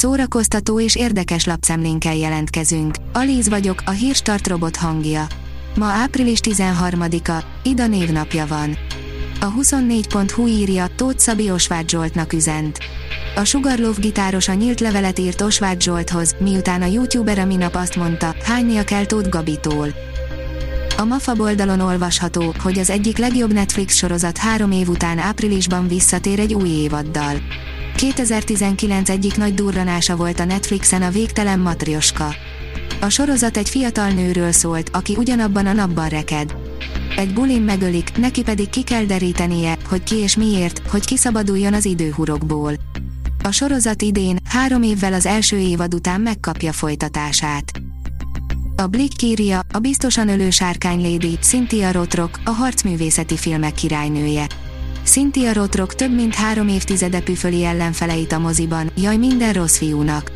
szórakoztató 0.00 0.80
és 0.80 0.96
érdekes 0.96 1.44
lapszemlénkkel 1.44 2.16
jelentkezünk. 2.16 2.94
Alíz 3.12 3.48
vagyok, 3.48 3.82
a 3.86 3.90
hírstart 3.90 4.48
robot 4.48 4.76
hangja. 4.76 5.26
Ma 5.76 5.84
április 5.84 6.38
13-a, 6.42 7.44
Ida 7.62 7.86
névnapja 7.86 8.46
van. 8.46 8.76
A 9.40 9.52
24.hu 9.52 10.46
írja, 10.46 10.86
Tóth 10.96 11.18
Szabi 11.18 11.50
Osváth 11.50 11.88
Zsoltnak 11.88 12.32
üzent. 12.32 12.78
A 13.36 13.44
Sugarlove 13.44 14.00
gitáros 14.00 14.48
a 14.48 14.54
nyílt 14.54 14.80
levelet 14.80 15.18
írt 15.18 15.40
Osváth 15.40 15.80
Zsolthoz, 15.80 16.34
miután 16.38 16.82
a 16.82 16.86
youtuber 16.86 17.38
a 17.38 17.44
minap 17.44 17.74
azt 17.74 17.96
mondta, 17.96 18.34
hánynia 18.44 18.84
kell 18.84 19.04
Tóth 19.04 19.28
Gabitól. 19.28 19.88
A 20.96 21.04
MAFA 21.04 21.34
oldalon 21.38 21.80
olvasható, 21.80 22.54
hogy 22.62 22.78
az 22.78 22.90
egyik 22.90 23.18
legjobb 23.18 23.52
Netflix 23.52 23.94
sorozat 23.94 24.38
három 24.38 24.70
év 24.70 24.88
után 24.88 25.18
áprilisban 25.18 25.88
visszatér 25.88 26.38
egy 26.38 26.54
új 26.54 26.68
évaddal. 26.68 27.36
2019 28.00 29.08
egyik 29.08 29.36
nagy 29.36 29.54
durranása 29.54 30.16
volt 30.16 30.40
a 30.40 30.44
Netflixen 30.44 31.02
a 31.02 31.10
végtelen 31.10 31.58
matrioska. 31.58 32.34
A 33.00 33.08
sorozat 33.08 33.56
egy 33.56 33.68
fiatal 33.68 34.10
nőről 34.10 34.52
szólt, 34.52 34.88
aki 34.92 35.16
ugyanabban 35.16 35.66
a 35.66 35.72
napban 35.72 36.08
reked. 36.08 36.56
Egy 37.16 37.32
bulin 37.32 37.62
megölik, 37.62 38.16
neki 38.16 38.42
pedig 38.42 38.68
ki 38.68 38.82
kell 38.82 39.04
derítenie, 39.04 39.76
hogy 39.88 40.02
ki 40.02 40.16
és 40.16 40.36
miért, 40.36 40.82
hogy 40.88 41.04
kiszabaduljon 41.04 41.74
az 41.74 41.84
időhurokból. 41.84 42.72
A 43.42 43.50
sorozat 43.50 44.02
idén, 44.02 44.36
három 44.44 44.82
évvel 44.82 45.12
az 45.12 45.26
első 45.26 45.58
évad 45.58 45.94
után 45.94 46.20
megkapja 46.20 46.72
folytatását. 46.72 47.72
A 48.76 48.86
Blick 48.86 49.22
írja, 49.22 49.60
a 49.72 49.78
biztosan 49.78 50.28
ölő 50.28 50.50
sárkány 50.50 51.00
Lady, 51.00 51.38
Cynthia 51.40 51.92
Rotrock, 51.92 52.40
a 52.44 52.50
harcművészeti 52.50 53.36
filmek 53.36 53.74
királynője. 53.74 54.46
Cynthia 55.04 55.52
Rotrock 55.52 55.94
több 55.94 56.14
mint 56.14 56.34
három 56.34 56.68
évtizede 56.68 57.20
püföli 57.20 57.64
ellenfeleit 57.64 58.32
a 58.32 58.38
moziban, 58.38 58.90
jaj 58.96 59.16
minden 59.16 59.52
rossz 59.52 59.76
fiúnak. 59.76 60.30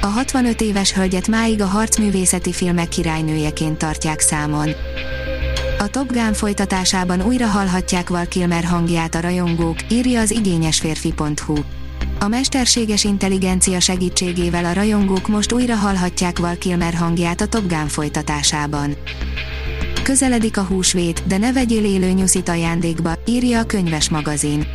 A 0.00 0.06
65 0.06 0.60
éves 0.60 0.92
hölgyet 0.92 1.28
máig 1.28 1.60
a 1.60 1.66
harcművészeti 1.66 2.52
filmek 2.52 2.88
királynőjeként 2.88 3.78
tartják 3.78 4.20
számon. 4.20 4.68
A 5.78 5.88
Top 5.88 6.12
Gun 6.12 6.32
folytatásában 6.32 7.22
újra 7.22 7.46
hallhatják 7.46 8.08
Val 8.08 8.26
Kilmer 8.26 8.64
hangját 8.64 9.14
a 9.14 9.20
rajongók, 9.20 9.76
írja 9.90 10.20
az 10.20 10.30
igényesférfi.hu. 10.30 11.54
A 12.20 12.28
mesterséges 12.28 13.04
intelligencia 13.04 13.80
segítségével 13.80 14.64
a 14.64 14.72
rajongók 14.72 15.28
most 15.28 15.52
újra 15.52 15.74
hallhatják 15.74 16.38
Val 16.38 16.56
Kilmer 16.56 16.94
hangját 16.94 17.40
a 17.40 17.46
Top 17.46 17.68
Gun 17.68 17.88
folytatásában. 17.88 18.96
Közeledik 20.06 20.56
a 20.56 20.62
húsvét, 20.62 21.26
de 21.26 21.38
ne 21.38 21.52
vegyél 21.52 21.84
élő 21.84 22.10
nyuszit 22.10 22.48
ajándékba, 22.48 23.12
írja 23.26 23.60
a 23.60 23.64
könyves 23.64 24.08
magazin. 24.08 24.66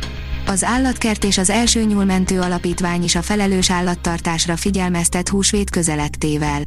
Az 0.46 0.64
állatkert 0.64 1.24
és 1.24 1.38
az 1.38 1.50
első 1.50 1.82
nyúlmentő 1.82 2.40
alapítvány 2.40 3.02
is 3.02 3.14
a 3.14 3.22
felelős 3.22 3.70
állattartásra 3.70 4.56
figyelmeztet 4.56 5.28
húsvét 5.28 5.70
közelettével. 5.70 6.62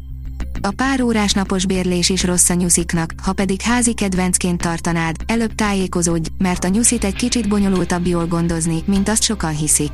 A 0.61 0.71
pár 0.75 1.01
órás 1.01 1.33
napos 1.33 1.65
bérlés 1.65 2.09
is 2.09 2.23
rossz 2.23 2.49
a 2.49 2.53
nyusziknak, 2.53 3.13
ha 3.23 3.33
pedig 3.33 3.61
házi 3.61 3.93
kedvencként 3.93 4.61
tartanád, 4.61 5.15
előbb 5.25 5.55
tájékozódj, 5.55 6.29
mert 6.37 6.63
a 6.63 6.67
nyuszit 6.67 7.03
egy 7.03 7.15
kicsit 7.15 7.49
bonyolultabb 7.49 8.07
jól 8.07 8.27
gondozni, 8.27 8.83
mint 8.85 9.09
azt 9.09 9.23
sokan 9.23 9.55
hiszik. 9.55 9.91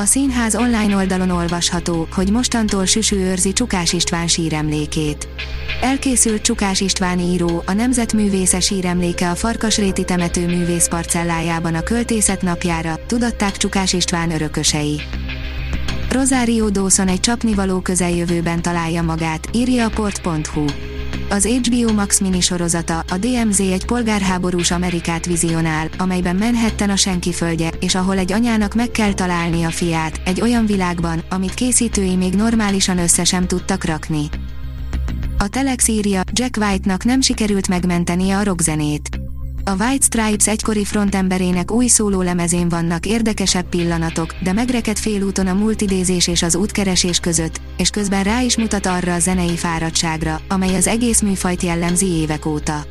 A 0.00 0.04
színház 0.04 0.54
online 0.54 0.96
oldalon 0.96 1.30
olvasható, 1.30 2.08
hogy 2.12 2.30
mostantól 2.30 2.84
Süsű 2.84 3.16
őrzi 3.16 3.52
Csukás 3.52 3.92
István 3.92 4.26
síremlékét. 4.26 5.28
Elkészült 5.80 6.42
Csukás 6.42 6.80
István 6.80 7.18
író, 7.18 7.62
a 7.66 7.72
Nemzetművésze 7.72 8.60
síremléke 8.60 9.30
a 9.30 9.34
Farkasréti 9.34 10.04
temető 10.04 10.46
művész 10.46 10.88
parcellájában 10.88 11.74
a 11.74 11.82
költészet 11.82 12.42
napjára, 12.42 12.98
tudatták 13.06 13.56
Csukás 13.56 13.92
István 13.92 14.30
örökösei. 14.30 15.00
Rosario 16.10 16.70
Dawson 16.70 17.08
egy 17.08 17.20
csapnivaló 17.20 17.80
közeljövőben 17.80 18.62
találja 18.62 19.02
magát, 19.02 19.48
írja 19.52 19.84
a 19.84 19.90
port.hu. 19.90 20.64
Az 21.30 21.46
HBO 21.46 21.92
Max 21.92 22.20
minisorozata, 22.20 22.98
a 22.98 23.16
DMZ 23.18 23.60
egy 23.60 23.86
polgárháborús 23.86 24.70
Amerikát 24.70 25.26
vizionál, 25.26 25.88
amelyben 25.98 26.36
Manhattan 26.36 26.90
a 26.90 26.96
senki 26.96 27.32
földje, 27.32 27.70
és 27.80 27.94
ahol 27.94 28.18
egy 28.18 28.32
anyának 28.32 28.74
meg 28.74 28.90
kell 28.90 29.12
találni 29.12 29.64
a 29.64 29.70
fiát, 29.70 30.20
egy 30.24 30.40
olyan 30.40 30.66
világban, 30.66 31.22
amit 31.28 31.54
készítői 31.54 32.16
még 32.16 32.34
normálisan 32.34 32.98
össze 32.98 33.24
sem 33.24 33.46
tudtak 33.46 33.84
rakni. 33.84 34.28
A 35.38 35.48
Telex 35.48 35.88
írja, 35.88 36.22
Jack 36.32 36.56
White-nak 36.56 37.04
nem 37.04 37.20
sikerült 37.20 37.68
megmentenie 37.68 38.36
a 38.36 38.42
rockzenét. 38.42 39.27
A 39.68 39.76
White 39.78 40.04
Stripes 40.04 40.48
egykori 40.48 40.84
frontemberének 40.84 41.70
új 41.70 41.88
lemezén 41.98 42.68
vannak 42.68 43.06
érdekesebb 43.06 43.68
pillanatok, 43.68 44.34
de 44.42 44.52
megrekedt 44.52 44.98
félúton 44.98 45.46
a 45.46 45.54
multidézés 45.54 46.26
és 46.26 46.42
az 46.42 46.54
útkeresés 46.54 47.20
között, 47.20 47.60
és 47.76 47.90
közben 47.90 48.22
rá 48.22 48.40
is 48.40 48.56
mutat 48.56 48.86
arra 48.86 49.14
a 49.14 49.18
zenei 49.18 49.56
fáradtságra, 49.56 50.40
amely 50.48 50.74
az 50.74 50.86
egész 50.86 51.20
műfajt 51.20 51.62
jellemzi 51.62 52.06
évek 52.06 52.46
óta. 52.46 52.84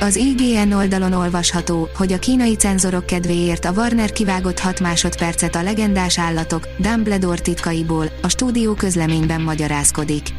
Az 0.00 0.16
IGN 0.16 0.72
oldalon 0.72 1.12
olvasható, 1.12 1.88
hogy 1.94 2.12
a 2.12 2.18
kínai 2.18 2.54
cenzorok 2.54 3.06
kedvéért 3.06 3.64
a 3.64 3.72
Warner 3.72 4.12
kivágott 4.12 4.58
6 4.58 4.80
másodpercet 4.80 5.56
a 5.56 5.62
legendás 5.62 6.18
állatok, 6.18 6.68
Dumbledore 6.78 7.40
titkaiból, 7.40 8.06
a 8.22 8.28
stúdió 8.28 8.74
közleményben 8.74 9.40
magyarázkodik. 9.40 10.37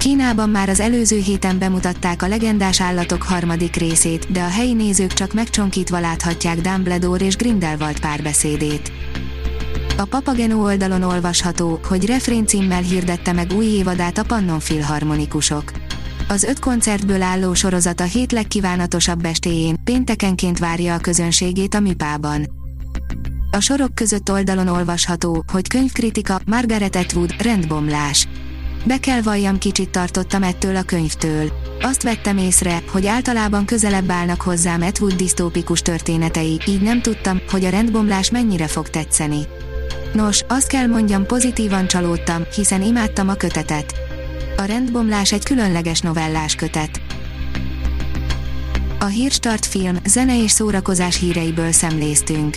Kínában 0.00 0.48
már 0.50 0.68
az 0.68 0.80
előző 0.80 1.18
héten 1.18 1.58
bemutatták 1.58 2.22
a 2.22 2.28
legendás 2.28 2.80
állatok 2.80 3.22
harmadik 3.22 3.76
részét, 3.76 4.32
de 4.32 4.42
a 4.42 4.48
helyi 4.48 4.72
nézők 4.72 5.12
csak 5.12 5.32
megcsonkítva 5.32 6.00
láthatják 6.00 6.60
Dumbledore 6.60 7.24
és 7.24 7.36
Grindelwald 7.36 8.00
párbeszédét. 8.00 8.92
A 9.96 10.04
Papageno 10.04 10.62
oldalon 10.62 11.02
olvasható, 11.02 11.80
hogy 11.88 12.06
refrén 12.06 12.46
címmel 12.46 12.82
hirdette 12.82 13.32
meg 13.32 13.52
új 13.52 13.64
évadát 13.64 14.18
a 14.18 14.24
Pannon 14.24 14.60
Filharmonikusok. 14.60 15.72
Az 16.28 16.42
öt 16.42 16.58
koncertből 16.58 17.22
álló 17.22 17.54
sorozat 17.54 18.00
a 18.00 18.04
hét 18.04 18.32
legkívánatosabb 18.32 19.24
estéjén, 19.24 19.76
péntekenként 19.84 20.58
várja 20.58 20.94
a 20.94 20.98
közönségét 20.98 21.74
a 21.74 21.80
Műpában. 21.80 22.46
A 23.50 23.60
sorok 23.60 23.94
között 23.94 24.30
oldalon 24.30 24.68
olvasható, 24.68 25.44
hogy 25.52 25.68
könyvkritika, 25.68 26.40
Margaret 26.46 26.96
Atwood, 26.96 27.34
rendbomlás. 27.42 28.28
Be 28.84 28.98
kell 28.98 29.20
valljam 29.20 29.58
kicsit 29.58 29.90
tartottam 29.90 30.42
ettől 30.42 30.76
a 30.76 30.82
könyvtől. 30.82 31.52
Azt 31.80 32.02
vettem 32.02 32.38
észre, 32.38 32.82
hogy 32.92 33.06
általában 33.06 33.64
közelebb 33.64 34.10
állnak 34.10 34.40
hozzám 34.40 34.82
Atwood 34.82 35.12
disztópikus 35.12 35.82
történetei, 35.82 36.60
így 36.66 36.80
nem 36.80 37.02
tudtam, 37.02 37.40
hogy 37.50 37.64
a 37.64 37.68
rendbomlás 37.70 38.30
mennyire 38.30 38.66
fog 38.66 38.88
tetszeni. 38.88 39.40
Nos, 40.12 40.44
azt 40.48 40.66
kell 40.66 40.86
mondjam 40.86 41.26
pozitívan 41.26 41.86
csalódtam, 41.86 42.42
hiszen 42.54 42.82
imádtam 42.82 43.28
a 43.28 43.34
kötetet. 43.34 43.94
A 44.56 44.62
rendbomlás 44.62 45.32
egy 45.32 45.44
különleges 45.44 46.00
novellás 46.00 46.54
kötet. 46.54 47.00
A 49.00 49.06
Hírstart 49.06 49.66
film, 49.66 49.96
zene 50.04 50.42
és 50.42 50.50
szórakozás 50.50 51.18
híreiből 51.18 51.72
szemléztünk. 51.72 52.56